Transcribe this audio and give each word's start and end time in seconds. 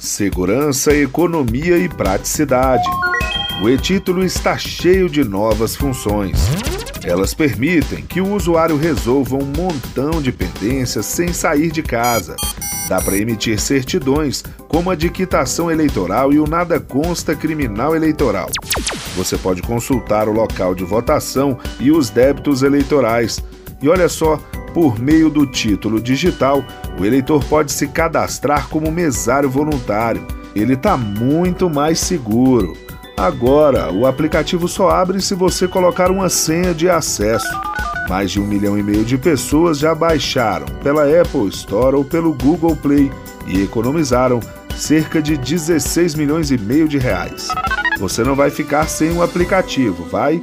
segurança, 0.00 0.94
economia 0.94 1.76
e 1.76 1.88
praticidade. 1.88 2.88
O 3.62 3.68
e-título 3.68 4.24
está 4.24 4.56
cheio 4.56 5.08
de 5.08 5.22
novas 5.22 5.76
funções. 5.76 6.38
Elas 7.04 7.34
permitem 7.34 8.02
que 8.02 8.20
o 8.20 8.34
usuário 8.34 8.76
resolva 8.76 9.36
um 9.36 9.44
montão 9.44 10.22
de 10.22 10.32
pendências 10.32 11.04
sem 11.04 11.32
sair 11.32 11.70
de 11.70 11.82
casa. 11.82 12.34
Dá 12.88 13.00
para 13.00 13.16
emitir 13.16 13.60
certidões, 13.60 14.42
como 14.66 14.90
a 14.90 14.94
de 14.94 15.10
quitação 15.10 15.70
eleitoral 15.70 16.32
e 16.32 16.40
o 16.40 16.46
nada 16.46 16.80
consta 16.80 17.36
criminal 17.36 17.94
eleitoral. 17.94 18.50
Você 19.16 19.36
pode 19.36 19.62
consultar 19.62 20.28
o 20.28 20.32
local 20.32 20.74
de 20.74 20.84
votação 20.84 21.58
e 21.78 21.90
os 21.90 22.10
débitos 22.10 22.62
eleitorais. 22.62 23.38
E 23.82 23.88
olha 23.88 24.08
só, 24.08 24.40
por 24.72 24.98
meio 24.98 25.28
do 25.30 25.46
título 25.46 26.00
digital, 26.00 26.64
o 26.98 27.04
eleitor 27.04 27.44
pode 27.44 27.72
se 27.72 27.88
cadastrar 27.88 28.68
como 28.68 28.90
mesário 28.90 29.50
voluntário. 29.50 30.26
Ele 30.54 30.74
está 30.74 30.96
muito 30.96 31.68
mais 31.70 32.00
seguro. 32.00 32.76
Agora, 33.16 33.92
o 33.92 34.06
aplicativo 34.06 34.66
só 34.66 34.88
abre 34.88 35.20
se 35.20 35.34
você 35.34 35.68
colocar 35.68 36.10
uma 36.10 36.28
senha 36.28 36.72
de 36.72 36.88
acesso. 36.88 37.48
Mais 38.08 38.30
de 38.30 38.40
um 38.40 38.46
milhão 38.46 38.78
e 38.78 38.82
meio 38.82 39.04
de 39.04 39.18
pessoas 39.18 39.78
já 39.78 39.94
baixaram 39.94 40.66
pela 40.82 41.04
Apple 41.04 41.48
Store 41.48 41.94
ou 41.96 42.04
pelo 42.04 42.32
Google 42.32 42.74
Play 42.74 43.10
e 43.46 43.62
economizaram 43.62 44.40
cerca 44.74 45.20
de 45.20 45.36
16 45.36 46.14
milhões 46.14 46.50
e 46.50 46.58
meio 46.58 46.88
de 46.88 46.98
reais. 46.98 47.48
Você 47.98 48.24
não 48.24 48.34
vai 48.34 48.50
ficar 48.50 48.88
sem 48.88 49.12
o 49.12 49.22
aplicativo, 49.22 50.04
vai? 50.04 50.42